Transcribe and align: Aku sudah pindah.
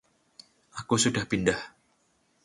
Aku 0.81 0.95
sudah 1.03 1.23
pindah. 1.31 1.59